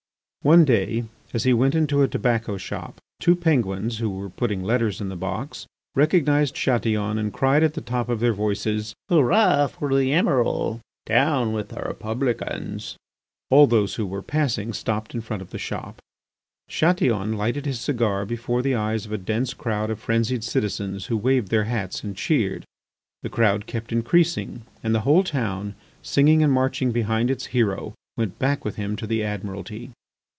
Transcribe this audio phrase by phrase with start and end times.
[0.43, 1.03] One day,
[1.35, 5.15] as he went into a tobacco shop, two Penguins who were putting letters in the
[5.15, 10.79] box recognized Chatillon and cried at the top of their voices: "Hurrah for the Emiral!
[11.05, 12.97] Down with the Republicans."
[13.51, 15.99] All those who were passing stopped in front of the shop.
[16.67, 21.17] Chatillon lighted his cigar before the eyes of a dense crowd of frenzied citizens who
[21.17, 22.65] waved their hats and cheered.
[23.21, 28.39] The crowd kept increasing, and the whole town, singing and marching behind its hero, went
[28.39, 29.91] back with him to the Admiralty.